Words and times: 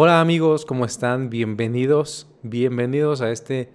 Hola 0.00 0.20
amigos, 0.20 0.64
¿cómo 0.64 0.84
están? 0.84 1.28
Bienvenidos, 1.28 2.28
bienvenidos 2.44 3.20
a 3.20 3.32
este 3.32 3.68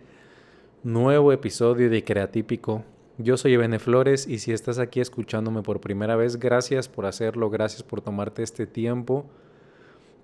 nuevo 0.81 1.33
episodio 1.33 1.89
de 1.89 2.05
Creatípico. 2.05 2.85
Yo 3.17 3.35
soy 3.35 3.55
Ebene 3.55 3.77
Flores 3.77 4.25
y 4.25 4.39
si 4.39 4.53
estás 4.53 4.79
aquí 4.79 5.01
escuchándome 5.01 5.63
por 5.63 5.81
primera 5.81 6.15
vez, 6.15 6.39
gracias 6.39 6.87
por 6.87 7.07
hacerlo, 7.07 7.49
gracias 7.49 7.83
por 7.83 7.99
tomarte 7.99 8.41
este 8.41 8.65
tiempo, 8.65 9.25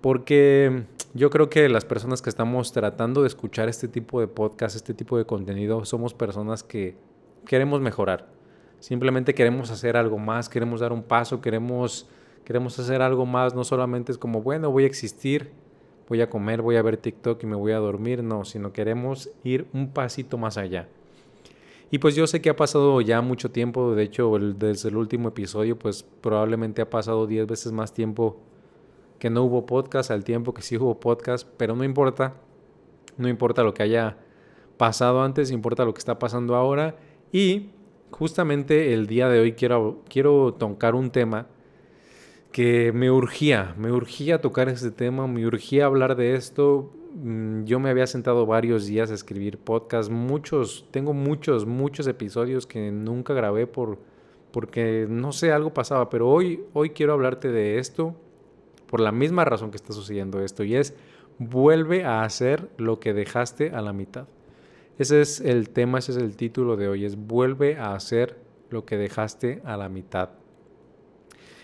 porque 0.00 0.84
yo 1.12 1.28
creo 1.28 1.50
que 1.50 1.68
las 1.68 1.84
personas 1.84 2.22
que 2.22 2.30
estamos 2.30 2.72
tratando 2.72 3.20
de 3.20 3.26
escuchar 3.28 3.68
este 3.68 3.86
tipo 3.86 4.22
de 4.22 4.26
podcast, 4.26 4.76
este 4.76 4.94
tipo 4.94 5.18
de 5.18 5.26
contenido, 5.26 5.84
somos 5.84 6.14
personas 6.14 6.62
que 6.62 6.96
queremos 7.44 7.82
mejorar. 7.82 8.26
Simplemente 8.78 9.34
queremos 9.34 9.70
hacer 9.70 9.98
algo 9.98 10.16
más, 10.16 10.48
queremos 10.48 10.80
dar 10.80 10.94
un 10.94 11.02
paso, 11.02 11.42
queremos, 11.42 12.08
queremos 12.46 12.78
hacer 12.78 13.02
algo 13.02 13.26
más, 13.26 13.54
no 13.54 13.64
solamente 13.64 14.12
es 14.12 14.16
como, 14.16 14.40
bueno, 14.40 14.70
voy 14.70 14.84
a 14.84 14.86
existir 14.86 15.60
voy 16.10 16.20
a 16.20 16.28
comer, 16.28 16.60
voy 16.60 16.74
a 16.74 16.82
ver 16.82 16.96
TikTok 16.96 17.40
y 17.44 17.46
me 17.46 17.54
voy 17.54 17.70
a 17.70 17.78
dormir, 17.78 18.24
no, 18.24 18.44
sino 18.44 18.72
queremos 18.72 19.30
ir 19.44 19.68
un 19.72 19.92
pasito 19.92 20.36
más 20.36 20.58
allá. 20.58 20.88
Y 21.92 21.98
pues 21.98 22.16
yo 22.16 22.26
sé 22.26 22.42
que 22.42 22.50
ha 22.50 22.56
pasado 22.56 23.00
ya 23.00 23.20
mucho 23.20 23.52
tiempo, 23.52 23.94
de 23.94 24.02
hecho 24.02 24.36
desde 24.38 24.88
el 24.88 24.96
último 24.96 25.28
episodio 25.28 25.78
pues 25.78 26.02
probablemente 26.02 26.82
ha 26.82 26.90
pasado 26.90 27.28
10 27.28 27.46
veces 27.46 27.72
más 27.72 27.94
tiempo 27.94 28.40
que 29.20 29.30
no 29.30 29.44
hubo 29.44 29.66
podcast 29.66 30.10
al 30.10 30.24
tiempo 30.24 30.52
que 30.52 30.62
sí 30.62 30.76
hubo 30.76 30.98
podcast, 30.98 31.46
pero 31.56 31.76
no 31.76 31.84
importa, 31.84 32.34
no 33.16 33.28
importa 33.28 33.62
lo 33.62 33.72
que 33.72 33.84
haya 33.84 34.18
pasado 34.76 35.22
antes, 35.22 35.52
importa 35.52 35.84
lo 35.84 35.94
que 35.94 35.98
está 35.98 36.18
pasando 36.18 36.56
ahora. 36.56 36.96
Y 37.30 37.70
justamente 38.10 38.94
el 38.94 39.06
día 39.06 39.28
de 39.28 39.38
hoy 39.38 39.52
quiero, 39.52 40.02
quiero 40.08 40.56
un 40.94 41.10
tema 41.10 41.46
que 42.52 42.92
me 42.92 43.10
urgía, 43.10 43.74
me 43.78 43.92
urgía 43.92 44.40
tocar 44.40 44.68
este 44.68 44.90
tema, 44.90 45.26
me 45.26 45.46
urgía 45.46 45.86
hablar 45.86 46.16
de 46.16 46.34
esto. 46.34 46.92
Mm, 47.14 47.64
yo 47.64 47.80
me 47.80 47.90
había 47.90 48.06
sentado 48.06 48.46
varios 48.46 48.86
días 48.86 49.10
a 49.10 49.14
escribir 49.14 49.58
podcast, 49.58 50.10
muchos, 50.10 50.86
tengo 50.90 51.12
muchos, 51.12 51.66
muchos 51.66 52.06
episodios 52.06 52.66
que 52.66 52.90
nunca 52.90 53.34
grabé 53.34 53.66
por, 53.66 53.98
porque 54.52 55.06
no 55.08 55.32
sé, 55.32 55.52
algo 55.52 55.72
pasaba, 55.72 56.10
pero 56.10 56.28
hoy, 56.28 56.64
hoy 56.72 56.90
quiero 56.90 57.12
hablarte 57.12 57.48
de 57.48 57.78
esto 57.78 58.16
por 58.86 59.00
la 59.00 59.12
misma 59.12 59.44
razón 59.44 59.70
que 59.70 59.76
está 59.76 59.92
sucediendo 59.92 60.42
esto 60.42 60.64
y 60.64 60.74
es 60.74 60.94
vuelve 61.38 62.04
a 62.04 62.22
hacer 62.22 62.68
lo 62.76 63.00
que 63.00 63.14
dejaste 63.14 63.70
a 63.70 63.80
la 63.80 63.92
mitad. 63.92 64.26
Ese 64.98 65.20
es 65.20 65.40
el 65.40 65.70
tema, 65.70 65.98
ese 65.98 66.12
es 66.12 66.18
el 66.18 66.36
título 66.36 66.76
de 66.76 66.88
hoy, 66.88 67.04
es 67.04 67.16
vuelve 67.16 67.76
a 67.76 67.94
hacer 67.94 68.36
lo 68.68 68.84
que 68.84 68.96
dejaste 68.96 69.62
a 69.64 69.76
la 69.76 69.88
mitad. 69.88 70.39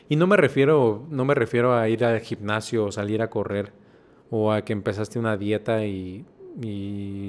Y 0.08 0.16
no 0.16 0.26
me 0.26 0.36
refiero, 0.36 1.04
no 1.10 1.24
me 1.24 1.34
refiero 1.34 1.74
a 1.74 1.88
ir 1.88 2.04
al 2.04 2.20
gimnasio 2.20 2.86
o 2.86 2.92
salir 2.92 3.22
a 3.22 3.30
correr 3.30 3.72
o 4.30 4.52
a 4.52 4.62
que 4.62 4.72
empezaste 4.72 5.18
una 5.18 5.36
dieta 5.36 5.84
y, 5.84 6.24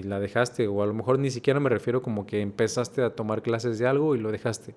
la 0.06 0.22
dejaste 0.22 0.68
o 0.70 0.82
a 0.82 0.86
lo 0.86 0.94
mejor 0.94 1.20
ni 1.20 1.30
siquiera 1.30 1.60
me 1.60 1.70
refiero 1.70 2.02
como 2.02 2.26
que 2.26 2.40
empezaste 2.40 3.02
a 3.02 3.10
tomar 3.10 3.42
clases 3.42 3.78
de 3.78 3.86
algo 3.86 4.16
y 4.16 4.20
lo 4.20 4.32
dejaste. 4.32 4.74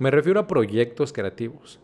Me 0.00 0.10
refiero 0.10 0.40
a 0.40 0.46
proyectos 0.46 1.14
creativos. 1.14 1.80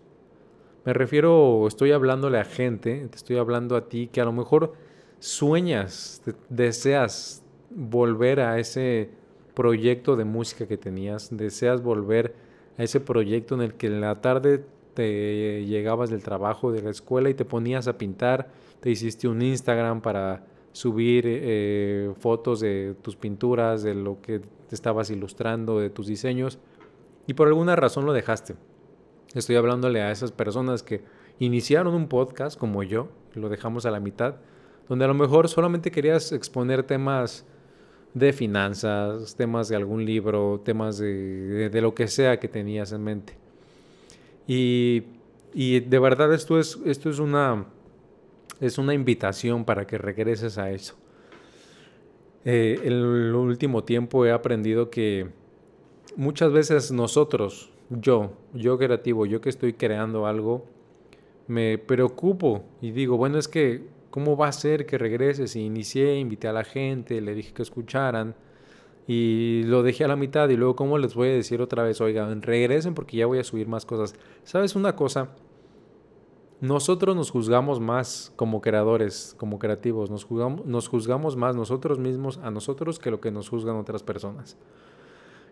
Me 0.84 0.92
refiero, 0.92 1.66
estoy 1.66 1.92
hablándole 1.92 2.38
a 2.38 2.44
gente, 2.44 3.06
te 3.08 3.16
estoy 3.16 3.38
hablando 3.38 3.76
a 3.76 3.88
ti 3.88 4.08
que 4.12 4.20
a 4.20 4.24
lo 4.26 4.32
mejor 4.32 4.74
sueñas, 5.20 6.22
deseas 6.50 7.42
volver 7.70 8.40
a 8.40 8.58
ese 8.58 9.10
proyecto 9.54 10.16
de 10.16 10.24
música 10.24 10.66
que 10.66 10.76
tenías, 10.76 11.34
deseas 11.34 11.82
volver 11.82 12.34
a 12.76 12.82
ese 12.82 13.00
proyecto 13.00 13.54
en 13.54 13.62
el 13.62 13.74
que 13.74 13.86
en 13.86 14.00
la 14.00 14.20
tarde 14.20 14.64
te 15.00 15.64
llegabas 15.64 16.10
del 16.10 16.22
trabajo, 16.22 16.72
de 16.72 16.82
la 16.82 16.90
escuela 16.90 17.30
y 17.30 17.34
te 17.34 17.46
ponías 17.46 17.88
a 17.88 17.96
pintar, 17.96 18.50
te 18.80 18.90
hiciste 18.90 19.28
un 19.28 19.40
Instagram 19.40 20.02
para 20.02 20.44
subir 20.72 21.24
eh, 21.26 22.12
fotos 22.18 22.60
de 22.60 22.94
tus 23.00 23.16
pinturas, 23.16 23.82
de 23.82 23.94
lo 23.94 24.20
que 24.20 24.40
te 24.40 24.74
estabas 24.74 25.08
ilustrando, 25.08 25.80
de 25.80 25.88
tus 25.88 26.06
diseños, 26.06 26.58
y 27.26 27.32
por 27.32 27.48
alguna 27.48 27.76
razón 27.76 28.04
lo 28.04 28.12
dejaste. 28.12 28.56
Estoy 29.32 29.56
hablándole 29.56 30.02
a 30.02 30.10
esas 30.10 30.32
personas 30.32 30.82
que 30.82 31.02
iniciaron 31.38 31.94
un 31.94 32.06
podcast 32.06 32.58
como 32.58 32.82
yo, 32.82 33.08
lo 33.32 33.48
dejamos 33.48 33.86
a 33.86 33.90
la 33.90 34.00
mitad, 34.00 34.34
donde 34.86 35.06
a 35.06 35.08
lo 35.08 35.14
mejor 35.14 35.48
solamente 35.48 35.90
querías 35.90 36.30
exponer 36.32 36.82
temas 36.82 37.46
de 38.12 38.34
finanzas, 38.34 39.34
temas 39.34 39.70
de 39.70 39.76
algún 39.76 40.04
libro, 40.04 40.60
temas 40.62 40.98
de 40.98 41.70
lo 41.80 41.94
que 41.94 42.06
sea 42.06 42.38
que 42.38 42.48
tenías 42.48 42.92
en 42.92 43.02
mente. 43.02 43.40
Y, 44.52 45.80
de 45.80 45.98
verdad 46.00 46.34
esto 46.34 46.58
es, 46.58 46.76
esto 46.84 47.08
es, 47.08 47.20
una, 47.20 47.66
es 48.60 48.78
una 48.78 48.94
invitación 48.94 49.64
para 49.64 49.86
que 49.86 49.96
regreses 49.96 50.58
a 50.58 50.72
eso. 50.72 50.96
Eh, 52.44 52.80
en 52.82 52.92
el 52.92 53.34
último 53.34 53.84
tiempo 53.84 54.26
he 54.26 54.32
aprendido 54.32 54.90
que 54.90 55.28
muchas 56.16 56.50
veces 56.50 56.90
nosotros, 56.90 57.70
yo, 57.90 58.32
yo 58.52 58.76
creativo, 58.76 59.24
yo 59.24 59.40
que 59.40 59.50
estoy 59.50 59.74
creando 59.74 60.26
algo, 60.26 60.64
me 61.46 61.78
preocupo 61.78 62.64
y 62.80 62.90
digo, 62.90 63.16
bueno, 63.16 63.38
es 63.38 63.46
que, 63.46 63.86
¿cómo 64.10 64.36
va 64.36 64.48
a 64.48 64.52
ser 64.52 64.84
que 64.84 64.98
regreses? 64.98 65.54
Y 65.54 65.60
inicié, 65.60 66.18
invité 66.18 66.48
a 66.48 66.52
la 66.52 66.64
gente, 66.64 67.20
le 67.20 67.36
dije 67.36 67.52
que 67.52 67.62
escucharan 67.62 68.34
y 69.12 69.64
lo 69.64 69.82
dejé 69.82 70.04
a 70.04 70.06
la 70.08 70.14
mitad 70.14 70.48
y 70.50 70.56
luego 70.56 70.76
cómo 70.76 70.96
les 70.96 71.16
voy 71.16 71.30
a 71.30 71.32
decir 71.32 71.60
otra 71.60 71.82
vez, 71.82 72.00
oigan, 72.00 72.42
regresen 72.42 72.94
porque 72.94 73.16
ya 73.16 73.26
voy 73.26 73.40
a 73.40 73.42
subir 73.42 73.66
más 73.66 73.84
cosas. 73.84 74.14
¿Sabes 74.44 74.76
una 74.76 74.94
cosa? 74.94 75.30
Nosotros 76.60 77.16
nos 77.16 77.32
juzgamos 77.32 77.80
más 77.80 78.32
como 78.36 78.60
creadores, 78.60 79.34
como 79.36 79.58
creativos, 79.58 80.10
nos 80.10 80.22
juzgamos, 80.22 80.64
nos 80.64 80.86
juzgamos 80.86 81.34
más 81.34 81.56
nosotros 81.56 81.98
mismos 81.98 82.38
a 82.38 82.52
nosotros 82.52 83.00
que 83.00 83.10
lo 83.10 83.20
que 83.20 83.32
nos 83.32 83.48
juzgan 83.48 83.74
otras 83.74 84.04
personas. 84.04 84.56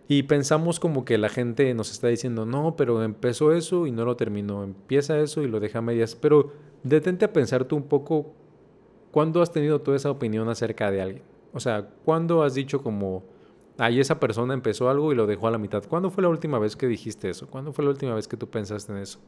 Y 0.07 0.23
pensamos 0.23 0.79
como 0.79 1.05
que 1.05 1.19
la 1.19 1.29
gente 1.29 1.75
nos 1.75 1.91
está 1.91 2.07
diciendo, 2.07 2.47
no, 2.47 2.77
pero 2.77 3.03
empezó 3.03 3.53
eso 3.53 3.89
y 3.89 3.91
no 3.91 4.05
lo 4.05 4.15
terminó, 4.15 4.63
empieza 4.63 5.19
eso 5.19 5.43
y 5.43 5.49
lo 5.49 5.59
deja 5.59 5.81
a 5.81 5.83
medias. 5.83 6.15
Pero 6.15 6.53
detente 6.85 7.25
a 7.25 7.33
pensar 7.33 7.65
tú 7.65 7.75
un 7.75 7.89
poco, 7.89 8.35
¿cuándo 9.11 9.43
has 9.43 9.51
tenido 9.51 9.81
toda 9.81 9.97
esa 9.97 10.13
opinión 10.13 10.49
acerca 10.49 10.93
de 10.93 11.03
alguien? 11.03 11.23
O 11.53 11.59
sea, 11.59 11.89
¿cuándo 12.05 12.45
has 12.45 12.55
dicho 12.55 12.85
como, 12.85 13.25
ahí 13.79 14.01
esa 14.01 14.21
persona 14.21 14.55
empezó 14.55 14.91
algo 14.91 15.13
y 15.13 15.15
lo 15.15 15.27
dejó 15.27 15.47
a 15.47 15.51
la 15.51 15.59
mitad. 15.59 15.83
¿Cuándo 15.89 16.11
fue 16.11 16.23
la 16.23 16.29
última 16.29 16.59
vez 16.59 16.77
que 16.77 16.87
dijiste 16.87 17.31
eso? 17.31 17.47
¿Cuándo 17.49 17.73
fue 17.73 17.85
la 17.85 17.91
última 17.91 18.15
vez 18.15 18.29
que 18.29 18.37
tú 18.37 18.49
pensaste 18.49 18.93
en 18.93 18.99
eso? 18.99 19.21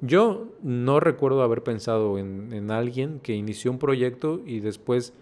Yo 0.00 0.48
no 0.62 1.00
recuerdo 1.00 1.42
haber 1.42 1.62
pensado 1.62 2.18
en, 2.18 2.70
alguien 2.70 3.20
que 3.20 3.34
inició 3.34 3.70
un 3.70 3.78
proyecto 3.78 4.40
y 4.44 4.60
después 4.60 5.14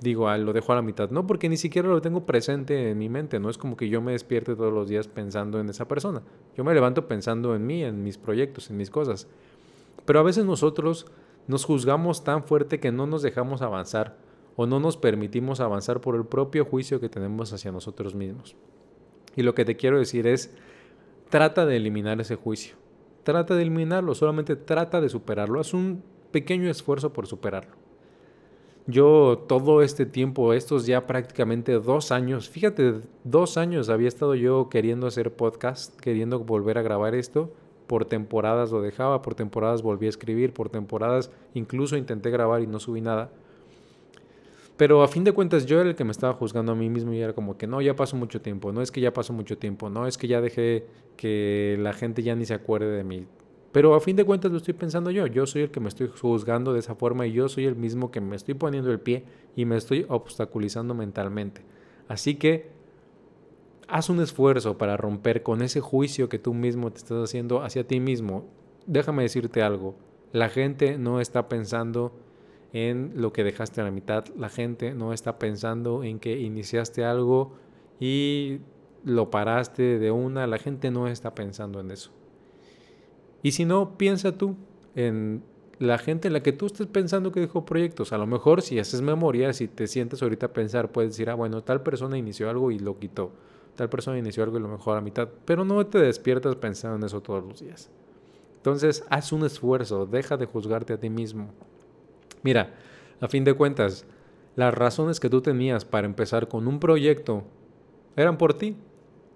digo, 0.00 0.28
ah, 0.28 0.36
lo 0.36 0.52
dejó 0.52 0.72
a 0.72 0.76
la 0.76 0.82
mitad. 0.82 1.10
No, 1.10 1.26
porque 1.26 1.48
ni 1.48 1.56
siquiera 1.56 1.88
lo 1.88 2.00
tengo 2.00 2.26
presente 2.26 2.90
en 2.90 2.98
mi 2.98 3.08
mente. 3.08 3.40
No 3.40 3.48
es 3.48 3.56
como 3.56 3.76
que 3.76 3.88
yo 3.88 4.02
me 4.02 4.12
despierte 4.12 4.54
todos 4.54 4.72
los 4.72 4.88
días 4.88 5.08
pensando 5.08 5.58
en 5.58 5.68
esa 5.68 5.88
persona. 5.88 6.22
Yo 6.56 6.64
me 6.64 6.74
levanto 6.74 7.08
pensando 7.08 7.54
en 7.54 7.66
mí, 7.66 7.82
en 7.82 8.02
mis 8.02 8.18
proyectos, 8.18 8.68
en 8.70 8.76
mis 8.76 8.90
cosas. 8.90 9.26
Pero 10.04 10.20
a 10.20 10.22
veces 10.22 10.44
nosotros 10.44 11.06
nos 11.46 11.64
juzgamos 11.64 12.24
tan 12.24 12.42
fuerte 12.42 12.80
que 12.80 12.92
no 12.92 13.06
nos 13.06 13.22
dejamos 13.22 13.62
avanzar 13.62 14.16
o 14.56 14.66
no 14.66 14.80
nos 14.80 14.96
permitimos 14.96 15.60
avanzar 15.60 16.00
por 16.00 16.16
el 16.16 16.24
propio 16.24 16.64
juicio 16.64 16.98
que 16.98 17.08
tenemos 17.08 17.52
hacia 17.52 17.72
nosotros 17.72 18.14
mismos. 18.14 18.56
Y 19.36 19.42
lo 19.42 19.54
que 19.54 19.66
te 19.66 19.76
quiero 19.76 19.98
decir 19.98 20.26
es, 20.26 20.54
trata 21.28 21.66
de 21.66 21.76
eliminar 21.76 22.20
ese 22.20 22.36
juicio. 22.36 22.76
Trata 23.22 23.54
de 23.54 23.62
eliminarlo, 23.62 24.14
solamente 24.14 24.56
trata 24.56 25.00
de 25.00 25.08
superarlo. 25.08 25.60
Haz 25.60 25.74
un 25.74 26.02
pequeño 26.30 26.70
esfuerzo 26.70 27.12
por 27.12 27.26
superarlo. 27.26 27.74
Yo 28.86 29.44
todo 29.48 29.82
este 29.82 30.06
tiempo, 30.06 30.52
estos 30.52 30.86
ya 30.86 31.08
prácticamente 31.08 31.72
dos 31.72 32.12
años, 32.12 32.48
fíjate, 32.48 33.00
dos 33.24 33.56
años 33.56 33.88
había 33.88 34.06
estado 34.06 34.36
yo 34.36 34.68
queriendo 34.68 35.08
hacer 35.08 35.34
podcast, 35.34 35.98
queriendo 35.98 36.38
volver 36.38 36.78
a 36.78 36.82
grabar 36.82 37.16
esto. 37.16 37.52
Por 37.88 38.04
temporadas 38.04 38.70
lo 38.70 38.80
dejaba, 38.80 39.22
por 39.22 39.34
temporadas 39.34 39.82
volví 39.82 40.06
a 40.06 40.10
escribir, 40.10 40.52
por 40.52 40.68
temporadas 40.68 41.32
incluso 41.52 41.96
intenté 41.96 42.30
grabar 42.30 42.62
y 42.62 42.68
no 42.68 42.78
subí 42.78 43.00
nada. 43.00 43.32
Pero 44.76 45.02
a 45.02 45.08
fin 45.08 45.24
de 45.24 45.32
cuentas 45.32 45.64
yo 45.64 45.80
era 45.80 45.88
el 45.88 45.96
que 45.96 46.04
me 46.04 46.10
estaba 46.10 46.34
juzgando 46.34 46.72
a 46.72 46.74
mí 46.74 46.90
mismo 46.90 47.12
y 47.12 47.20
era 47.20 47.32
como 47.32 47.56
que 47.56 47.66
no, 47.66 47.80
ya 47.80 47.96
pasó 47.96 48.16
mucho 48.16 48.42
tiempo, 48.42 48.72
no 48.72 48.82
es 48.82 48.90
que 48.90 49.00
ya 49.00 49.12
pasó 49.12 49.32
mucho 49.32 49.56
tiempo, 49.56 49.88
no 49.88 50.06
es 50.06 50.18
que 50.18 50.28
ya 50.28 50.40
dejé 50.40 50.86
que 51.16 51.78
la 51.80 51.94
gente 51.94 52.22
ya 52.22 52.34
ni 52.34 52.44
se 52.44 52.54
acuerde 52.54 52.90
de 52.94 53.02
mí. 53.02 53.26
Pero 53.72 53.94
a 53.94 54.00
fin 54.00 54.16
de 54.16 54.24
cuentas 54.24 54.50
lo 54.50 54.58
estoy 54.58 54.74
pensando 54.74 55.10
yo, 55.10 55.26
yo 55.26 55.46
soy 55.46 55.62
el 55.62 55.70
que 55.70 55.80
me 55.80 55.88
estoy 55.88 56.08
juzgando 56.08 56.72
de 56.72 56.80
esa 56.80 56.94
forma 56.94 57.26
y 57.26 57.32
yo 57.32 57.48
soy 57.48 57.64
el 57.64 57.76
mismo 57.76 58.10
que 58.10 58.20
me 58.20 58.36
estoy 58.36 58.54
poniendo 58.54 58.90
el 58.90 59.00
pie 59.00 59.24
y 59.54 59.64
me 59.64 59.76
estoy 59.76 60.04
obstaculizando 60.08 60.94
mentalmente. 60.94 61.62
Así 62.08 62.36
que 62.36 62.70
haz 63.88 64.10
un 64.10 64.20
esfuerzo 64.20 64.78
para 64.78 64.96
romper 64.96 65.42
con 65.42 65.62
ese 65.62 65.80
juicio 65.80 66.28
que 66.28 66.38
tú 66.38 66.54
mismo 66.54 66.90
te 66.90 66.98
estás 66.98 67.22
haciendo 67.24 67.62
hacia 67.62 67.86
ti 67.86 68.00
mismo. 68.00 68.46
Déjame 68.86 69.22
decirte 69.22 69.62
algo, 69.62 69.96
la 70.32 70.48
gente 70.48 70.98
no 70.98 71.20
está 71.20 71.48
pensando 71.48 72.12
en 72.76 73.12
lo 73.14 73.32
que 73.32 73.42
dejaste 73.42 73.80
a 73.80 73.84
la 73.84 73.90
mitad. 73.90 74.26
La 74.36 74.50
gente 74.50 74.92
no 74.92 75.14
está 75.14 75.38
pensando 75.38 76.04
en 76.04 76.18
que 76.18 76.38
iniciaste 76.38 77.06
algo 77.06 77.54
y 77.98 78.58
lo 79.02 79.30
paraste 79.30 79.98
de 79.98 80.10
una. 80.10 80.46
La 80.46 80.58
gente 80.58 80.90
no 80.90 81.08
está 81.08 81.34
pensando 81.34 81.80
en 81.80 81.90
eso. 81.90 82.10
Y 83.42 83.52
si 83.52 83.64
no, 83.64 83.96
piensa 83.96 84.36
tú 84.36 84.56
en 84.94 85.42
la 85.78 85.96
gente 85.96 86.28
en 86.28 86.34
la 86.34 86.42
que 86.42 86.52
tú 86.52 86.66
estés 86.66 86.86
pensando 86.86 87.32
que 87.32 87.40
dejó 87.40 87.64
proyectos. 87.64 88.12
A 88.12 88.18
lo 88.18 88.26
mejor 88.26 88.60
si 88.60 88.78
haces 88.78 89.00
memoria, 89.00 89.54
si 89.54 89.68
te 89.68 89.86
sientes 89.86 90.22
ahorita 90.22 90.46
a 90.46 90.52
pensar, 90.52 90.92
puedes 90.92 91.12
decir, 91.12 91.30
ah, 91.30 91.34
bueno, 91.34 91.62
tal 91.62 91.82
persona 91.82 92.18
inició 92.18 92.50
algo 92.50 92.70
y 92.70 92.78
lo 92.78 92.98
quitó. 92.98 93.30
Tal 93.74 93.88
persona 93.88 94.18
inició 94.18 94.42
algo 94.42 94.58
y 94.58 94.60
lo 94.60 94.68
mejor 94.68 94.92
a 94.92 94.96
la 94.96 95.02
mitad. 95.02 95.30
Pero 95.46 95.64
no 95.64 95.86
te 95.86 95.98
despiertas 95.98 96.56
pensando 96.56 96.96
en 96.96 97.04
eso 97.04 97.22
todos 97.22 97.42
los 97.42 97.58
días. 97.60 97.88
Entonces, 98.56 99.02
haz 99.08 99.32
un 99.32 99.46
esfuerzo, 99.46 100.04
deja 100.04 100.36
de 100.36 100.44
juzgarte 100.44 100.92
a 100.92 101.00
ti 101.00 101.08
mismo. 101.08 101.54
Mira, 102.46 102.70
a 103.20 103.26
fin 103.26 103.42
de 103.42 103.54
cuentas, 103.54 104.06
las 104.54 104.72
razones 104.72 105.18
que 105.18 105.28
tú 105.28 105.40
tenías 105.40 105.84
para 105.84 106.06
empezar 106.06 106.46
con 106.46 106.68
un 106.68 106.78
proyecto 106.78 107.42
eran 108.14 108.38
por 108.38 108.54
ti. 108.54 108.76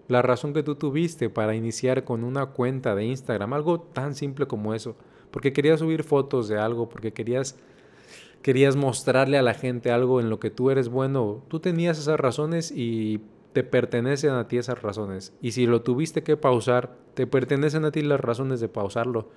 La 0.06 0.22
razón 0.22 0.54
que 0.54 0.62
tú 0.62 0.76
tuviste 0.76 1.28
para 1.28 1.56
iniciar 1.56 2.04
con 2.04 2.22
una 2.22 2.46
cuenta 2.46 2.94
de 2.94 3.06
Instagram, 3.06 3.52
algo 3.52 3.80
tan 3.80 4.14
simple 4.14 4.46
como 4.46 4.74
eso, 4.74 4.94
porque 5.32 5.52
querías 5.52 5.80
subir 5.80 6.04
fotos 6.04 6.46
de 6.46 6.60
algo, 6.60 6.88
porque 6.88 7.12
querías 7.12 7.58
querías 8.42 8.76
mostrarle 8.76 9.38
a 9.38 9.42
la 9.42 9.54
gente 9.54 9.90
algo 9.90 10.20
en 10.20 10.30
lo 10.30 10.38
que 10.38 10.50
tú 10.50 10.70
eres 10.70 10.88
bueno, 10.88 11.42
tú 11.48 11.58
tenías 11.58 11.98
esas 11.98 12.20
razones 12.20 12.70
y 12.70 13.22
te 13.52 13.64
pertenecen 13.64 14.30
a 14.30 14.46
ti 14.46 14.56
esas 14.56 14.80
razones. 14.82 15.32
Y 15.42 15.50
si 15.50 15.66
lo 15.66 15.82
tuviste 15.82 16.22
que 16.22 16.36
pausar, 16.36 16.96
te 17.14 17.26
pertenecen 17.26 17.84
a 17.84 17.90
ti 17.90 18.02
las 18.02 18.20
razones 18.20 18.60
de 18.60 18.68
pausarlo. 18.68 19.30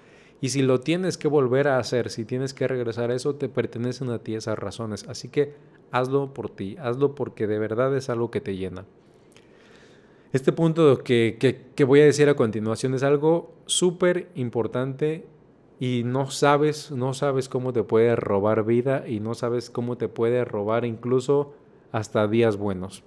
Y 0.43 0.49
si 0.49 0.61
lo 0.61 0.81
tienes 0.81 1.17
que 1.17 1.29
volver 1.29 1.69
a 1.69 1.77
hacer, 1.77 2.09
si 2.09 2.25
tienes 2.25 2.53
que 2.53 2.67
regresar 2.67 3.09
a 3.09 3.15
eso, 3.15 3.35
te 3.35 3.47
pertenecen 3.47 4.09
a 4.09 4.19
ti 4.19 4.35
esas 4.35 4.59
razones. 4.59 5.05
Así 5.07 5.29
que 5.29 5.53
hazlo 5.89 6.33
por 6.33 6.49
ti, 6.49 6.75
hazlo 6.81 7.15
porque 7.15 7.47
de 7.47 7.59
verdad 7.59 7.95
es 7.95 8.09
algo 8.09 8.29
que 8.29 8.41
te 8.41 8.57
llena. 8.57 8.83
Este 10.33 10.51
punto 10.51 11.01
que, 11.01 11.37
que, 11.73 11.83
voy 11.85 12.01
a 12.01 12.03
decir 12.03 12.27
a 12.27 12.35
continuación 12.35 12.93
es 12.93 13.03
algo 13.03 13.53
súper 13.67 14.27
importante 14.35 15.25
y 15.79 16.01
no 16.03 16.29
sabes, 16.29 16.91
no 16.91 17.13
sabes 17.13 17.47
cómo 17.47 17.71
te 17.71 17.83
puede 17.83 18.13
robar 18.17 18.65
vida 18.65 19.07
y 19.07 19.21
no 19.21 19.35
sabes 19.35 19.69
cómo 19.69 19.95
te 19.95 20.09
puede 20.09 20.43
robar 20.43 20.83
incluso 20.83 21.53
hasta 21.93 22.27
días 22.27 22.57
buenos. 22.57 23.05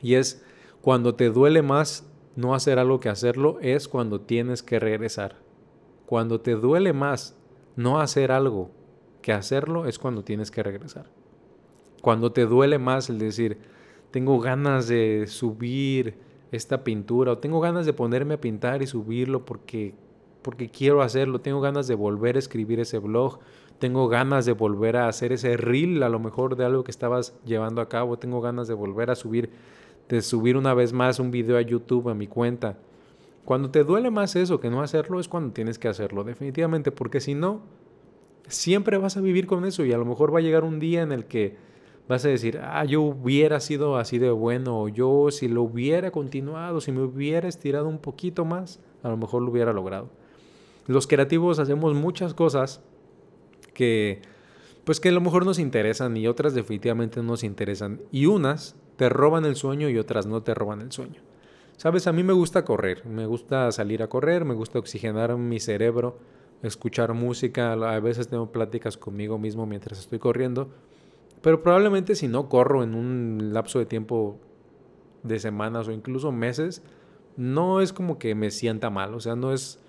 Y 0.00 0.14
es 0.14 0.42
cuando 0.80 1.16
te 1.16 1.28
duele 1.28 1.60
más 1.60 2.08
no 2.34 2.54
hacer 2.54 2.78
algo 2.78 2.98
que 2.98 3.10
hacerlo, 3.10 3.58
es 3.60 3.88
cuando 3.88 4.22
tienes 4.22 4.62
que 4.62 4.80
regresar. 4.80 5.44
Cuando 6.06 6.40
te 6.40 6.52
duele 6.54 6.92
más 6.92 7.36
no 7.74 8.00
hacer 8.00 8.32
algo 8.32 8.70
que 9.22 9.32
hacerlo, 9.32 9.86
es 9.86 9.98
cuando 9.98 10.24
tienes 10.24 10.50
que 10.50 10.62
regresar. 10.62 11.06
Cuando 12.00 12.32
te 12.32 12.46
duele 12.46 12.78
más 12.78 13.10
el 13.10 13.18
decir, 13.18 13.58
tengo 14.10 14.38
ganas 14.40 14.88
de 14.88 15.26
subir 15.26 16.14
esta 16.52 16.84
pintura 16.84 17.32
o 17.32 17.38
tengo 17.38 17.60
ganas 17.60 17.86
de 17.86 17.92
ponerme 17.92 18.34
a 18.34 18.40
pintar 18.40 18.82
y 18.82 18.86
subirlo 18.86 19.44
porque 19.44 19.94
porque 20.42 20.68
quiero 20.68 21.02
hacerlo, 21.02 21.40
tengo 21.40 21.60
ganas 21.60 21.88
de 21.88 21.96
volver 21.96 22.36
a 22.36 22.38
escribir 22.38 22.78
ese 22.78 22.98
blog, 22.98 23.40
tengo 23.80 24.06
ganas 24.06 24.46
de 24.46 24.52
volver 24.52 24.96
a 24.96 25.08
hacer 25.08 25.32
ese 25.32 25.56
reel 25.56 26.04
a 26.04 26.08
lo 26.08 26.20
mejor 26.20 26.54
de 26.54 26.64
algo 26.64 26.84
que 26.84 26.92
estabas 26.92 27.34
llevando 27.44 27.80
a 27.80 27.88
cabo, 27.88 28.16
tengo 28.16 28.40
ganas 28.40 28.68
de 28.68 28.74
volver 28.74 29.10
a 29.10 29.16
subir 29.16 29.50
de 30.08 30.22
subir 30.22 30.56
una 30.56 30.72
vez 30.72 30.92
más 30.92 31.18
un 31.18 31.32
video 31.32 31.56
a 31.56 31.62
YouTube 31.62 32.08
a 32.08 32.14
mi 32.14 32.28
cuenta. 32.28 32.78
Cuando 33.46 33.70
te 33.70 33.84
duele 33.84 34.10
más 34.10 34.34
eso 34.34 34.58
que 34.58 34.70
no 34.70 34.82
hacerlo 34.82 35.20
es 35.20 35.28
cuando 35.28 35.54
tienes 35.54 35.78
que 35.78 35.86
hacerlo, 35.86 36.24
definitivamente, 36.24 36.90
porque 36.90 37.20
si 37.20 37.36
no 37.36 37.62
siempre 38.48 38.98
vas 38.98 39.16
a 39.16 39.20
vivir 39.20 39.46
con 39.46 39.64
eso 39.64 39.84
y 39.84 39.92
a 39.92 39.98
lo 39.98 40.04
mejor 40.04 40.34
va 40.34 40.40
a 40.40 40.42
llegar 40.42 40.64
un 40.64 40.80
día 40.80 41.02
en 41.02 41.12
el 41.12 41.26
que 41.26 41.56
vas 42.08 42.24
a 42.24 42.28
decir, 42.28 42.58
ah, 42.60 42.84
yo 42.84 43.02
hubiera 43.02 43.60
sido 43.60 43.98
así 43.98 44.18
de 44.18 44.32
bueno, 44.32 44.82
o 44.82 44.88
yo 44.88 45.30
si 45.30 45.46
lo 45.46 45.62
hubiera 45.62 46.10
continuado, 46.10 46.80
si 46.80 46.90
me 46.90 47.02
hubiera 47.02 47.46
estirado 47.46 47.86
un 47.86 47.98
poquito 47.98 48.44
más, 48.44 48.80
a 49.04 49.10
lo 49.10 49.16
mejor 49.16 49.42
lo 49.42 49.52
hubiera 49.52 49.72
logrado. 49.72 50.08
Los 50.88 51.06
creativos 51.06 51.60
hacemos 51.60 51.94
muchas 51.94 52.34
cosas 52.34 52.82
que, 53.74 54.22
pues 54.82 54.98
que 54.98 55.10
a 55.10 55.12
lo 55.12 55.20
mejor 55.20 55.46
nos 55.46 55.60
interesan 55.60 56.16
y 56.16 56.26
otras 56.26 56.52
definitivamente 56.52 57.20
no 57.20 57.28
nos 57.28 57.44
interesan. 57.44 58.00
Y 58.10 58.26
unas 58.26 58.74
te 58.96 59.08
roban 59.08 59.44
el 59.44 59.54
sueño 59.54 59.88
y 59.88 59.98
otras 59.98 60.26
no 60.26 60.42
te 60.42 60.52
roban 60.52 60.80
el 60.80 60.90
sueño. 60.90 61.20
Sabes, 61.76 62.06
a 62.06 62.12
mí 62.12 62.22
me 62.22 62.32
gusta 62.32 62.64
correr, 62.64 63.04
me 63.06 63.26
gusta 63.26 63.70
salir 63.72 64.02
a 64.02 64.08
correr, 64.08 64.44
me 64.44 64.54
gusta 64.54 64.78
oxigenar 64.78 65.36
mi 65.36 65.60
cerebro, 65.60 66.18
escuchar 66.62 67.12
música, 67.12 67.72
a 67.72 68.00
veces 68.00 68.28
tengo 68.28 68.50
pláticas 68.50 68.96
conmigo 68.96 69.38
mismo 69.38 69.66
mientras 69.66 69.98
estoy 69.98 70.18
corriendo 70.18 70.70
pero 71.46 71.62
probablemente 71.62 72.16
si 72.16 72.26
no 72.26 72.48
corro 72.48 72.82
en 72.82 72.96
un 72.96 73.50
lapso 73.52 73.78
de 73.78 73.86
tiempo 73.86 74.38
de 75.22 75.38
semanas 75.38 75.86
o 75.86 75.92
incluso 75.92 76.32
meses, 76.32 76.82
no 77.36 77.80
es 77.80 77.92
como 77.92 78.18
que 78.18 78.34
me 78.34 78.50
sienta 78.50 78.90
mal. 78.90 79.14
O 79.14 79.20
sea, 79.20 79.36
no 79.36 79.52
es, 79.52 79.80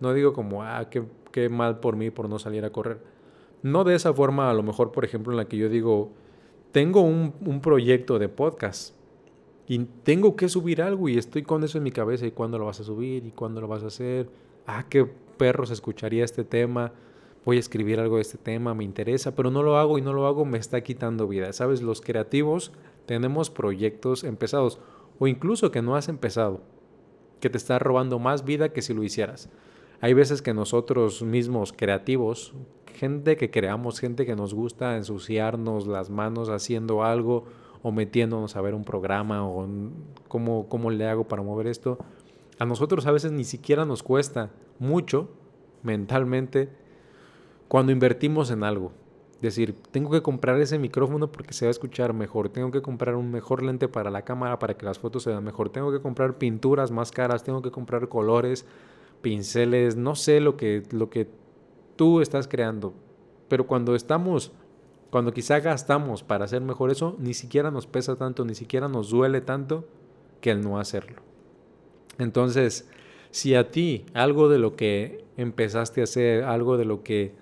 no 0.00 0.12
digo 0.12 0.32
como, 0.32 0.64
ah, 0.64 0.88
qué, 0.90 1.04
qué 1.30 1.48
mal 1.48 1.78
por 1.78 1.94
mí 1.94 2.10
por 2.10 2.28
no 2.28 2.40
salir 2.40 2.64
a 2.64 2.70
correr. 2.70 3.00
No 3.62 3.84
de 3.84 3.94
esa 3.94 4.12
forma, 4.12 4.50
a 4.50 4.54
lo 4.54 4.64
mejor, 4.64 4.90
por 4.90 5.04
ejemplo, 5.04 5.32
en 5.32 5.36
la 5.36 5.44
que 5.44 5.56
yo 5.56 5.68
digo, 5.68 6.10
tengo 6.72 7.02
un, 7.02 7.34
un 7.46 7.60
proyecto 7.60 8.18
de 8.18 8.28
podcast 8.28 8.96
y 9.66 9.78
tengo 9.78 10.36
que 10.36 10.48
subir 10.48 10.82
algo 10.82 11.08
y 11.08 11.16
estoy 11.16 11.42
con 11.42 11.64
eso 11.64 11.78
en 11.78 11.84
mi 11.84 11.92
cabeza 11.92 12.26
y 12.26 12.30
cuándo 12.30 12.58
lo 12.58 12.66
vas 12.66 12.80
a 12.80 12.84
subir 12.84 13.26
y 13.26 13.30
cuándo 13.30 13.60
lo 13.60 13.68
vas 13.68 13.82
a 13.82 13.86
hacer. 13.86 14.28
Ah, 14.66 14.86
qué 14.88 15.04
perros 15.36 15.70
escucharía 15.70 16.24
este 16.24 16.44
tema 16.44 16.92
voy 17.44 17.58
a 17.58 17.60
escribir 17.60 18.00
algo 18.00 18.16
de 18.16 18.22
este 18.22 18.38
tema, 18.38 18.74
me 18.74 18.84
interesa, 18.84 19.34
pero 19.34 19.50
no 19.50 19.62
lo 19.62 19.76
hago 19.76 19.98
y 19.98 20.02
no 20.02 20.12
lo 20.12 20.26
hago, 20.26 20.44
me 20.44 20.58
está 20.58 20.80
quitando 20.82 21.28
vida. 21.28 21.52
Sabes, 21.52 21.82
los 21.82 22.00
creativos 22.00 22.72
tenemos 23.06 23.50
proyectos 23.50 24.24
empezados 24.24 24.78
o 25.18 25.26
incluso 25.26 25.70
que 25.70 25.82
no 25.82 25.96
has 25.96 26.08
empezado, 26.08 26.62
que 27.40 27.50
te 27.50 27.58
está 27.58 27.78
robando 27.78 28.18
más 28.18 28.44
vida 28.44 28.70
que 28.72 28.82
si 28.82 28.94
lo 28.94 29.02
hicieras. 29.02 29.50
Hay 30.00 30.14
veces 30.14 30.42
que 30.42 30.54
nosotros 30.54 31.22
mismos 31.22 31.72
creativos, 31.72 32.54
gente 32.94 33.36
que 33.36 33.50
creamos, 33.50 34.00
gente 34.00 34.26
que 34.26 34.36
nos 34.36 34.54
gusta 34.54 34.96
ensuciarnos 34.96 35.86
las 35.86 36.10
manos 36.10 36.48
haciendo 36.48 37.04
algo 37.04 37.44
o 37.84 37.92
metiéndonos 37.92 38.56
a 38.56 38.62
ver 38.62 38.74
un 38.74 38.82
programa 38.82 39.46
o 39.46 39.68
cómo, 40.26 40.66
cómo 40.70 40.90
le 40.90 41.06
hago 41.06 41.28
para 41.28 41.42
mover 41.42 41.66
esto, 41.66 41.98
a 42.58 42.64
nosotros 42.64 43.06
a 43.06 43.12
veces 43.12 43.30
ni 43.30 43.44
siquiera 43.44 43.84
nos 43.84 44.02
cuesta 44.02 44.50
mucho 44.78 45.28
mentalmente 45.82 46.70
cuando 47.68 47.92
invertimos 47.92 48.50
en 48.50 48.64
algo. 48.64 48.92
Decir, 49.42 49.74
tengo 49.90 50.10
que 50.10 50.22
comprar 50.22 50.58
ese 50.62 50.78
micrófono 50.78 51.30
porque 51.30 51.52
se 51.52 51.66
va 51.66 51.68
a 51.68 51.72
escuchar 51.72 52.14
mejor, 52.14 52.48
tengo 52.48 52.70
que 52.70 52.80
comprar 52.80 53.16
un 53.16 53.30
mejor 53.30 53.62
lente 53.62 53.86
para 53.86 54.10
la 54.10 54.22
cámara 54.22 54.58
para 54.58 54.78
que 54.78 54.86
las 54.86 54.98
fotos 54.98 55.24
se 55.24 55.30
vean 55.30 55.44
mejor, 55.44 55.68
tengo 55.68 55.92
que 55.92 56.00
comprar 56.00 56.38
pinturas 56.38 56.90
más 56.90 57.12
caras, 57.12 57.44
tengo 57.44 57.60
que 57.60 57.70
comprar 57.70 58.08
colores, 58.08 58.64
pinceles, 59.20 59.94
no 59.94 60.14
sé 60.14 60.40
lo 60.40 60.56
que, 60.56 60.84
lo 60.90 61.10
que 61.10 61.28
tú 61.96 62.22
estás 62.22 62.48
creando. 62.48 62.94
Pero 63.48 63.66
cuando 63.66 63.94
estamos, 63.94 64.52
cuando 65.14 65.32
quizá 65.32 65.60
gastamos 65.60 66.24
para 66.24 66.44
hacer 66.44 66.60
mejor 66.60 66.90
eso, 66.90 67.14
ni 67.20 67.34
siquiera 67.34 67.70
nos 67.70 67.86
pesa 67.86 68.16
tanto, 68.16 68.44
ni 68.44 68.56
siquiera 68.56 68.88
nos 68.88 69.10
duele 69.10 69.40
tanto 69.40 69.84
que 70.40 70.50
el 70.50 70.60
no 70.60 70.80
hacerlo. 70.80 71.22
Entonces, 72.18 72.90
si 73.30 73.54
a 73.54 73.70
ti 73.70 74.06
algo 74.12 74.48
de 74.48 74.58
lo 74.58 74.74
que 74.74 75.24
empezaste 75.36 76.00
a 76.00 76.02
hacer, 76.02 76.42
algo 76.42 76.76
de 76.76 76.84
lo 76.84 77.04
que 77.04 77.32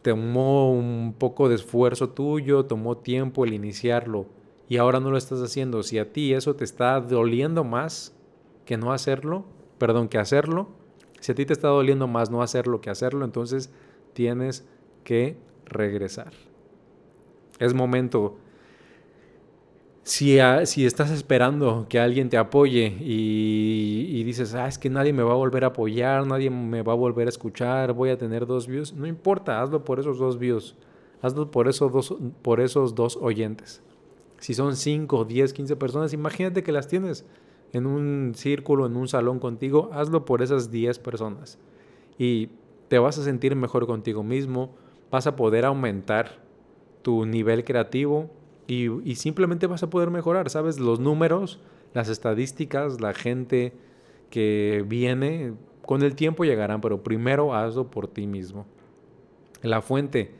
tomó 0.00 0.72
un 0.72 1.12
poco 1.18 1.50
de 1.50 1.56
esfuerzo 1.56 2.08
tuyo, 2.08 2.64
tomó 2.64 2.96
tiempo 2.96 3.44
el 3.44 3.52
iniciarlo 3.52 4.24
y 4.66 4.78
ahora 4.78 4.98
no 4.98 5.10
lo 5.10 5.18
estás 5.18 5.42
haciendo, 5.42 5.82
si 5.82 5.98
a 5.98 6.10
ti 6.10 6.32
eso 6.32 6.56
te 6.56 6.64
está 6.64 6.98
doliendo 7.02 7.64
más 7.64 8.16
que 8.64 8.78
no 8.78 8.94
hacerlo, 8.94 9.44
perdón, 9.76 10.08
que 10.08 10.16
hacerlo, 10.16 10.70
si 11.20 11.32
a 11.32 11.34
ti 11.34 11.44
te 11.44 11.52
está 11.52 11.68
doliendo 11.68 12.08
más 12.08 12.30
no 12.30 12.40
hacerlo 12.40 12.80
que 12.80 12.88
hacerlo, 12.88 13.26
entonces 13.26 13.70
tienes 14.14 14.66
que 15.04 15.36
regresar. 15.66 16.47
Es 17.58 17.74
momento 17.74 18.36
si, 20.08 20.38
si, 20.64 20.86
estás 20.86 21.10
esperando 21.10 21.84
que 21.86 22.00
alguien 22.00 22.30
te 22.30 22.38
apoye 22.38 22.96
y, 22.98 24.22
dices, 24.24 24.54
ah, 24.54 24.66
es 24.66 24.78
que 24.78 24.88
nadie 24.88 25.12
me 25.12 25.22
va 25.22 25.32
a 25.32 25.36
volver 25.36 25.64
a 25.64 25.66
apoyar, 25.68 26.26
nadie 26.26 26.48
me 26.48 26.80
va 26.80 26.94
a 26.94 26.96
volver 26.96 27.26
a 27.26 27.28
escuchar, 27.28 27.92
voy 27.92 28.08
a 28.08 28.16
tener 28.16 28.46
dos 28.46 28.66
views, 28.66 28.94
no 28.94 29.06
importa, 29.06 29.60
hazlo 29.60 29.84
por 29.84 30.00
esos 30.00 30.18
dos 30.18 30.38
views, 30.38 30.76
hazlo 31.20 31.50
por 31.50 31.68
esos 31.68 31.92
dos, 31.92 32.16
por 32.40 32.60
esos 32.60 32.94
dos 32.94 33.18
oyentes. 33.20 33.82
Si 34.38 34.54
son 34.54 34.76
5, 34.76 35.26
10, 35.26 35.52
15 35.52 35.76
personas, 35.76 36.14
imagínate 36.14 36.62
que 36.62 36.72
las 36.72 36.88
tienes 36.88 37.26
en 37.74 37.84
un 37.84 38.32
círculo, 38.34 38.86
en 38.86 38.96
un 38.96 39.08
salón 39.08 39.38
contigo, 39.38 39.90
hazlo 39.92 40.24
por 40.24 40.40
esas 40.40 40.70
10 40.70 41.00
personas. 41.00 41.58
Y 42.16 42.48
te 42.88 42.98
vas 42.98 43.18
a 43.18 43.24
sentir 43.24 43.54
mejor 43.56 43.86
contigo 43.86 44.22
mismo, 44.22 44.74
vas 45.10 45.26
a 45.26 45.36
poder 45.36 45.66
aumentar 45.66 46.47
tu 47.02 47.26
nivel 47.26 47.64
creativo, 47.64 48.30
y, 48.68 49.14
simplemente 49.14 49.66
vas 49.66 49.82
a 49.82 49.88
poder 49.88 50.10
mejorar, 50.10 50.50
¿sabes? 50.50 50.78
Los 50.78 51.00
números, 51.00 51.58
las 51.94 52.10
estadísticas, 52.10 53.00
la 53.00 53.14
gente 53.14 53.72
que 54.28 54.84
viene, 54.86 55.54
con 55.86 56.02
el 56.02 56.14
tiempo 56.14 56.44
llegarán, 56.44 56.82
pero 56.82 57.02
primero 57.02 57.54
hazlo 57.54 57.90
por 57.90 58.08
ti 58.08 58.26
mismo. 58.26 58.66
La 59.62 59.80
fuente, 59.80 60.32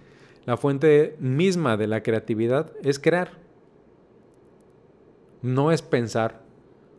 la 0.44 0.58
fuente 0.58 1.16
misma 1.20 1.78
de 1.78 1.86
la 1.86 2.02
creatividad 2.02 2.70
es 2.82 2.98
crear. 2.98 3.30
No 5.40 5.72
es 5.72 5.80
pensar, 5.80 6.42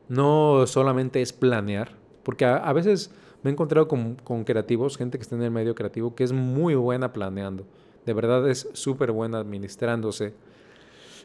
no 0.07 0.65
solamente 0.65 1.21
es 1.21 1.31
planear, 1.31 1.95
porque 2.23 2.45
a, 2.45 2.73
veces 2.73 3.11
Me 3.43 3.51
he 3.51 3.53
encontrado 3.53 3.87
con, 3.87 4.15
con 4.15 4.43
creativos, 4.43 4.97
gente 4.97 5.17
que 5.17 5.21
está 5.21 5.35
en 5.35 5.43
el 5.43 5.51
medio 5.51 5.75
creativo, 5.75 6.15
que 6.15 6.23
es 6.23 6.33
muy 6.33 6.73
buena 6.75 7.13
planeando. 7.13 7.65
De 8.09 8.13
verdad 8.13 8.49
es 8.49 8.67
súper 8.73 9.11
buena 9.11 9.37
administrándose. 9.37 10.33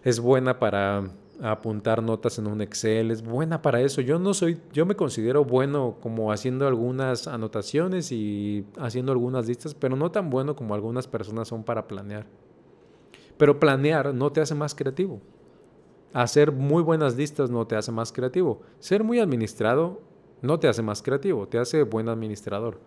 Es 0.02 0.20
buena 0.20 0.58
para 0.58 1.04
apuntar 1.42 2.02
notas 2.02 2.38
en 2.38 2.46
un 2.46 2.60
Excel, 2.60 3.10
es 3.10 3.22
buena 3.22 3.62
para 3.62 3.80
eso. 3.80 4.02
Yo 4.02 4.18
no 4.18 4.34
soy, 4.34 4.60
yo 4.70 4.84
me 4.84 4.94
considero 4.94 5.46
bueno 5.46 5.96
como 6.02 6.30
haciendo 6.30 6.66
algunas 6.66 7.26
anotaciones 7.26 8.12
y 8.12 8.66
haciendo 8.76 9.12
algunas 9.12 9.48
listas, 9.48 9.72
pero 9.72 9.96
no 9.96 10.10
tan 10.10 10.28
bueno 10.28 10.54
como 10.54 10.74
algunas 10.74 11.08
personas 11.08 11.48
son 11.48 11.64
para 11.64 11.88
planear. 11.88 12.26
Pero 13.38 13.58
planear 13.58 14.12
no 14.12 14.30
te 14.30 14.42
hace 14.42 14.54
más 14.54 14.74
creativo. 14.74 15.22
Hacer 16.12 16.52
muy 16.52 16.82
buenas 16.82 17.16
listas 17.16 17.48
no 17.48 17.66
te 17.66 17.76
hace 17.76 17.92
más 17.92 18.12
creativo. 18.12 18.60
Ser 18.78 19.02
muy 19.02 19.20
administrado 19.20 20.02
no 20.42 20.60
te 20.60 20.68
hace 20.68 20.82
más 20.82 21.00
creativo, 21.00 21.48
te 21.48 21.56
hace 21.56 21.82
buen 21.82 22.10
administrador. 22.10 22.78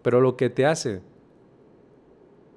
Pero 0.00 0.22
lo 0.22 0.38
que 0.38 0.48
te 0.48 0.64
hace 0.64 1.02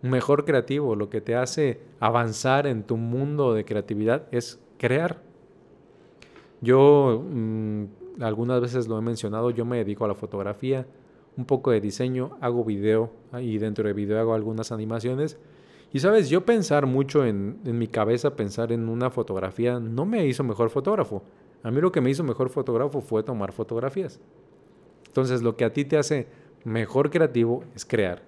mejor 0.01 0.46
creativo, 0.46 0.96
lo 0.96 1.10
que 1.10 1.22
te 1.22 1.36
hace 1.36 1.82
avanzar 2.00 2.68
en 2.68 2.84
tu 2.84 2.98
mundo 2.98 3.53
de 3.53 3.65
creatividad 3.65 4.27
es 4.32 4.60
crear. 4.77 5.22
Yo 6.62 7.24
mm, 7.29 7.84
algunas 8.22 8.62
veces 8.62 8.88
lo 8.88 8.98
he 8.98 9.01
mencionado, 9.01 9.50
yo 9.50 9.65
me 9.65 9.77
dedico 9.77 10.06
a 10.06 10.08
la 10.08 10.15
fotografía, 10.15 10.86
un 11.38 11.46
poco 11.46 11.72
de 11.72 11.82
diseño, 11.82 12.38
hago 12.41 12.65
video 12.65 13.12
y 13.39 13.58
dentro 13.58 13.88
de 13.88 13.94
video 13.94 14.20
hago 14.20 14.34
algunas 14.34 14.72
animaciones. 14.72 15.38
Y 15.91 16.00
sabes, 16.00 16.29
yo 16.29 16.46
pensar 16.46 16.86
mucho 16.86 17.25
en, 17.25 17.60
en 17.65 17.77
mi 17.77 17.88
cabeza, 17.88 18.36
pensar 18.36 18.72
en 18.72 18.89
una 18.89 19.10
fotografía, 19.10 19.79
no 19.79 20.06
me 20.06 20.25
hizo 20.27 20.44
mejor 20.44 20.70
fotógrafo. 20.70 21.24
A 21.63 21.72
mí 21.72 21.82
lo 21.82 21.91
que 21.91 22.01
me 22.01 22.10
hizo 22.10 22.24
mejor 22.24 22.50
fotógrafo 22.50 23.01
fue 23.01 23.24
tomar 23.24 23.51
fotografías. 23.51 24.20
Entonces, 25.08 25.41
lo 25.41 25.58
que 25.58 25.65
a 25.65 25.74
ti 25.74 25.86
te 25.86 25.98
hace 25.98 26.27
mejor 26.63 27.10
creativo 27.10 27.63
es 27.75 27.86
crear. 27.86 28.22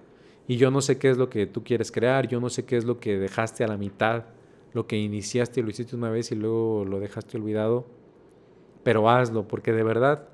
Y 0.48 0.58
yo 0.58 0.72
no 0.72 0.82
sé 0.82 0.98
qué 0.98 1.10
es 1.10 1.18
lo 1.18 1.30
que 1.30 1.46
tú 1.46 1.64
quieres 1.64 1.92
crear, 1.92 2.28
yo 2.28 2.40
no 2.40 2.50
sé 2.50 2.66
qué 2.66 2.78
es 2.78 2.86
lo 2.86 3.00
que 3.00 3.18
dejaste 3.18 3.64
a 3.64 3.68
la 3.68 3.78
mitad, 3.78 4.26
lo 4.74 4.88
que 4.88 4.98
iniciaste 4.98 5.60
y 5.60 5.64
lo 5.64 5.70
hiciste 5.70 5.96
una 5.96 6.10
vez 6.10 6.32
y 6.32 6.36
luego 6.36 6.86
lo 6.86 7.00
dejaste 7.00 7.38
olvidado. 7.38 7.86
Pero 8.84 9.10
hazlo, 9.10 9.48
porque 9.48 9.72
de 9.72 9.84
verdad 9.84 10.28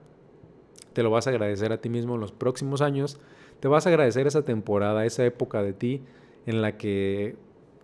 te 0.93 1.03
lo 1.03 1.11
vas 1.11 1.27
a 1.27 1.31
agradecer 1.31 1.71
a 1.71 1.81
ti 1.81 1.89
mismo 1.89 2.15
en 2.15 2.21
los 2.21 2.31
próximos 2.31 2.81
años. 2.81 3.19
Te 3.59 3.67
vas 3.67 3.85
a 3.85 3.89
agradecer 3.89 4.27
esa 4.27 4.43
temporada, 4.43 5.05
esa 5.05 5.25
época 5.25 5.61
de 5.61 5.73
ti 5.73 6.01
en 6.45 6.61
la 6.61 6.77
que 6.77 7.35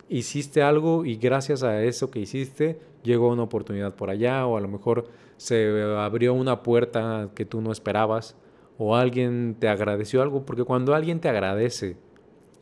hiciste 0.09 0.61
algo 0.61 1.05
y 1.05 1.17
gracias 1.17 1.63
a 1.63 1.83
eso 1.83 2.11
que 2.11 2.19
hiciste 2.19 2.79
llegó 3.03 3.29
una 3.29 3.43
oportunidad 3.43 3.95
por 3.95 4.09
allá 4.09 4.45
o 4.45 4.57
a 4.57 4.61
lo 4.61 4.67
mejor 4.67 5.07
se 5.37 5.81
abrió 5.97 6.33
una 6.33 6.63
puerta 6.63 7.29
que 7.35 7.45
tú 7.45 7.61
no 7.61 7.71
esperabas 7.71 8.35
o 8.77 8.95
alguien 8.95 9.55
te 9.59 9.67
agradeció 9.67 10.21
algo, 10.21 10.45
porque 10.45 10.63
cuando 10.63 10.95
alguien 10.95 11.19
te 11.19 11.29
agradece 11.29 11.97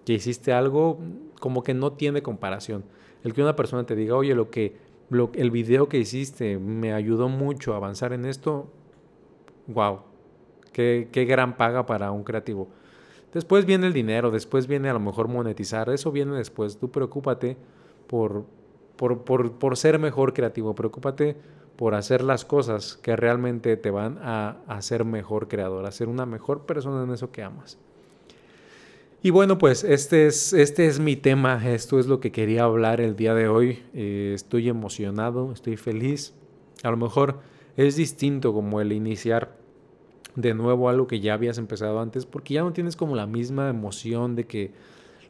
que 0.05 0.13
hiciste 0.13 0.53
algo, 0.53 0.99
como 1.39 1.63
que 1.63 1.73
no 1.73 1.93
tiene 1.93 2.21
comparación. 2.21 2.83
El 3.23 3.33
que 3.33 3.41
una 3.41 3.55
persona 3.55 3.85
te 3.85 3.95
diga, 3.95 4.15
oye, 4.15 4.35
lo 4.35 4.49
que, 4.49 4.77
el 5.33 5.51
video 5.51 5.89
que 5.89 5.99
hiciste 5.99 6.57
me 6.57 6.93
ayudó 6.93 7.29
mucho 7.29 7.73
a 7.73 7.77
avanzar 7.77 8.13
en 8.13 8.25
esto, 8.25 8.67
wow, 9.67 9.99
qué, 10.71 11.09
qué 11.11 11.25
gran 11.25 11.57
paga 11.57 11.85
para 11.85 12.11
un 12.11 12.23
creativo. 12.23 12.67
Después 13.33 13.65
viene 13.65 13.87
el 13.87 13.93
dinero, 13.93 14.31
después 14.31 14.67
viene 14.67 14.89
a 14.89 14.93
lo 14.93 14.99
mejor 14.99 15.27
monetizar, 15.27 15.89
eso 15.89 16.11
viene 16.11 16.35
después. 16.35 16.77
Tú 16.77 16.91
preocúpate 16.91 17.57
por, 18.07 18.45
por, 18.97 19.23
por, 19.23 19.53
por 19.53 19.77
ser 19.77 19.99
mejor 19.99 20.33
creativo, 20.33 20.75
preocúpate 20.75 21.37
por 21.77 21.95
hacer 21.95 22.23
las 22.23 22.43
cosas 22.43 22.97
que 22.97 23.15
realmente 23.15 23.77
te 23.77 23.89
van 23.89 24.19
a 24.21 24.57
hacer 24.67 25.05
mejor 25.05 25.47
creador, 25.47 25.85
a 25.85 25.91
ser 25.91 26.09
una 26.09 26.25
mejor 26.25 26.65
persona 26.65 27.03
en 27.03 27.11
eso 27.11 27.31
que 27.31 27.43
amas. 27.43 27.79
Y 29.23 29.29
bueno, 29.29 29.59
pues 29.59 29.83
este 29.83 30.25
es, 30.25 30.51
este 30.51 30.87
es 30.87 30.99
mi 30.99 31.15
tema, 31.15 31.61
esto 31.69 31.99
es 31.99 32.07
lo 32.07 32.19
que 32.19 32.31
quería 32.31 32.63
hablar 32.63 32.99
el 33.01 33.15
día 33.15 33.35
de 33.35 33.47
hoy. 33.47 33.77
Eh, 33.93 34.31
estoy 34.33 34.67
emocionado, 34.67 35.51
estoy 35.51 35.77
feliz. 35.77 36.33
A 36.81 36.89
lo 36.89 36.97
mejor 36.97 37.39
es 37.77 37.95
distinto 37.95 38.51
como 38.51 38.81
el 38.81 38.91
iniciar 38.91 39.55
de 40.35 40.55
nuevo 40.55 40.89
algo 40.89 41.05
que 41.05 41.19
ya 41.19 41.35
habías 41.35 41.59
empezado 41.59 41.99
antes, 41.99 42.25
porque 42.25 42.55
ya 42.55 42.63
no 42.63 42.73
tienes 42.73 42.95
como 42.95 43.15
la 43.15 43.27
misma 43.27 43.69
emoción 43.69 44.35
de 44.35 44.47
que 44.47 44.71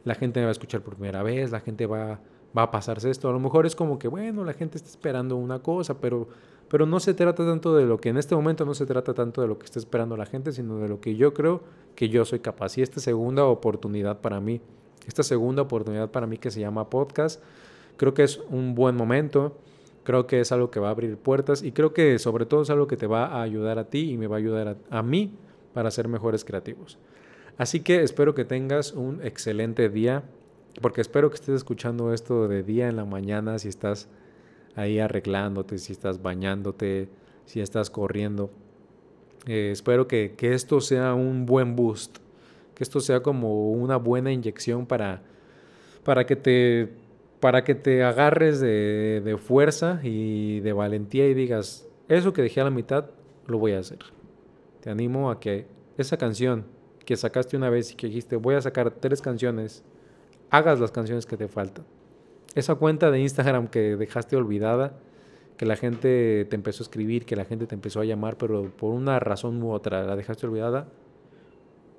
la 0.04 0.14
gente 0.14 0.40
me 0.40 0.46
va 0.46 0.50
a 0.50 0.52
escuchar 0.52 0.80
por 0.80 0.94
primera 0.94 1.22
vez, 1.22 1.50
la 1.50 1.60
gente 1.60 1.84
va, 1.84 2.18
va 2.56 2.62
a 2.62 2.70
pasarse 2.70 3.10
esto. 3.10 3.28
A 3.28 3.32
lo 3.32 3.40
mejor 3.40 3.66
es 3.66 3.76
como 3.76 3.98
que, 3.98 4.08
bueno, 4.08 4.42
la 4.42 4.54
gente 4.54 4.78
está 4.78 4.88
esperando 4.88 5.36
una 5.36 5.58
cosa, 5.58 6.00
pero 6.00 6.28
pero 6.72 6.86
no 6.86 7.00
se 7.00 7.12
trata 7.12 7.44
tanto 7.44 7.76
de 7.76 7.84
lo 7.84 7.98
que 7.98 8.08
en 8.08 8.16
este 8.16 8.34
momento 8.34 8.64
no 8.64 8.72
se 8.72 8.86
trata 8.86 9.12
tanto 9.12 9.42
de 9.42 9.46
lo 9.46 9.58
que 9.58 9.66
está 9.66 9.78
esperando 9.78 10.16
la 10.16 10.24
gente, 10.24 10.52
sino 10.52 10.78
de 10.78 10.88
lo 10.88 11.02
que 11.02 11.16
yo 11.16 11.34
creo 11.34 11.60
que 11.94 12.08
yo 12.08 12.24
soy 12.24 12.38
capaz. 12.38 12.78
Y 12.78 12.80
esta 12.80 12.98
segunda 12.98 13.44
oportunidad 13.44 14.22
para 14.22 14.40
mí, 14.40 14.62
esta 15.06 15.22
segunda 15.22 15.60
oportunidad 15.60 16.10
para 16.10 16.26
mí 16.26 16.38
que 16.38 16.50
se 16.50 16.60
llama 16.60 16.88
podcast, 16.88 17.42
creo 17.98 18.14
que 18.14 18.22
es 18.22 18.40
un 18.48 18.74
buen 18.74 18.96
momento, 18.96 19.54
creo 20.02 20.26
que 20.26 20.40
es 20.40 20.50
algo 20.50 20.70
que 20.70 20.80
va 20.80 20.88
a 20.88 20.92
abrir 20.92 21.18
puertas 21.18 21.62
y 21.62 21.72
creo 21.72 21.92
que 21.92 22.18
sobre 22.18 22.46
todo 22.46 22.62
es 22.62 22.70
algo 22.70 22.86
que 22.86 22.96
te 22.96 23.06
va 23.06 23.26
a 23.26 23.42
ayudar 23.42 23.78
a 23.78 23.90
ti 23.90 24.10
y 24.10 24.16
me 24.16 24.26
va 24.26 24.36
a 24.36 24.38
ayudar 24.38 24.68
a, 24.68 24.98
a 24.98 25.02
mí 25.02 25.34
para 25.74 25.90
ser 25.90 26.08
mejores 26.08 26.42
creativos. 26.42 26.96
Así 27.58 27.80
que 27.80 28.02
espero 28.02 28.34
que 28.34 28.46
tengas 28.46 28.92
un 28.92 29.20
excelente 29.22 29.90
día, 29.90 30.22
porque 30.80 31.02
espero 31.02 31.28
que 31.28 31.34
estés 31.34 31.54
escuchando 31.54 32.14
esto 32.14 32.48
de 32.48 32.62
día 32.62 32.88
en 32.88 32.96
la 32.96 33.04
mañana 33.04 33.58
si 33.58 33.68
estás 33.68 34.08
ahí 34.76 34.98
arreglándote, 34.98 35.78
si 35.78 35.92
estás 35.92 36.22
bañándote, 36.22 37.08
si 37.46 37.60
estás 37.60 37.90
corriendo. 37.90 38.50
Eh, 39.46 39.70
espero 39.72 40.06
que, 40.06 40.34
esto 40.40 40.80
sea 40.80 41.14
un 41.14 41.46
buen 41.46 41.76
boost, 41.76 42.18
que 42.74 42.84
esto 42.84 43.00
sea 43.00 43.20
como 43.20 43.72
una 43.72 43.96
buena 43.96 44.32
inyección 44.32 44.86
para, 44.86 45.22
para, 46.04 46.26
que, 46.26 46.36
te, 46.36 46.92
para 47.40 47.64
que 47.64 47.74
te 47.74 48.04
agarres 48.04 48.60
de, 48.60 49.20
de 49.24 49.36
fuerza 49.36 50.00
y 50.02 50.60
de 50.60 50.72
valentía 50.72 51.28
y 51.28 51.34
digas, 51.34 51.88
eso 52.08 52.32
que 52.32 52.42
dejé 52.42 52.60
a 52.60 52.64
la 52.64 52.70
mitad, 52.70 53.06
lo 53.46 53.58
voy 53.58 53.72
a 53.72 53.80
hacer. 53.80 53.98
Te 54.80 54.90
animo 54.90 55.30
a 55.30 55.40
que 55.40 55.66
esa 55.98 56.16
canción 56.16 56.64
que 57.04 57.16
sacaste 57.16 57.56
una 57.56 57.70
vez 57.70 57.92
y 57.92 57.96
que 57.96 58.06
dijiste, 58.06 58.36
voy 58.36 58.54
a 58.54 58.62
sacar 58.62 58.92
tres 58.92 59.20
canciones, 59.20 59.82
hagas 60.50 60.78
las 60.78 60.92
canciones 60.92 61.26
que 61.26 61.36
te 61.36 61.48
faltan 61.48 61.84
esa 62.54 62.74
cuenta 62.74 63.10
de 63.10 63.20
Instagram 63.20 63.68
que 63.68 63.96
dejaste 63.96 64.36
olvidada, 64.36 64.94
que 65.56 65.66
la 65.66 65.76
gente 65.76 66.46
te 66.48 66.56
empezó 66.56 66.82
a 66.82 66.84
escribir, 66.84 67.24
que 67.24 67.36
la 67.36 67.44
gente 67.44 67.66
te 67.66 67.74
empezó 67.74 68.00
a 68.00 68.04
llamar, 68.04 68.36
pero 68.36 68.70
por 68.70 68.92
una 68.92 69.18
razón 69.20 69.62
u 69.62 69.72
otra 69.72 70.02
la 70.02 70.16
dejaste 70.16 70.46
olvidada, 70.46 70.88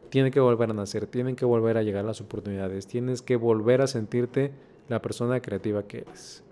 tiene 0.09 0.31
que 0.31 0.39
volver 0.39 0.69
a 0.69 0.73
nacer, 0.73 1.07
tienen 1.07 1.35
que 1.35 1.45
volver 1.45 1.77
a 1.77 1.83
llegar 1.83 2.05
las 2.05 2.21
oportunidades, 2.21 2.85
tienes 2.85 3.21
que 3.21 3.35
volver 3.35 3.81
a 3.81 3.87
sentirte 3.87 4.51
la 4.87 5.01
persona 5.01 5.41
creativa 5.41 5.83
que 5.83 5.99
eres. 5.99 6.43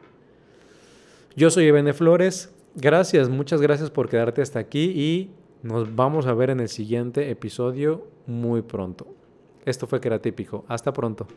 Yo 1.35 1.49
soy 1.49 1.65
Ebene 1.67 1.93
Flores, 1.93 2.53
gracias, 2.75 3.29
muchas 3.29 3.61
gracias 3.61 3.91
por 3.91 4.09
quedarte 4.09 4.41
hasta 4.41 4.59
aquí 4.59 4.85
y 4.95 5.31
nos 5.63 5.95
vamos 5.95 6.25
a 6.25 6.33
ver 6.33 6.49
en 6.49 6.59
el 6.59 6.69
siguiente 6.69 7.29
episodio 7.29 8.07
muy 8.25 8.63
pronto. 8.63 9.07
Esto 9.65 9.85
fue 9.85 10.01
Creatípico, 10.01 10.65
hasta 10.67 10.91
pronto. 10.91 11.27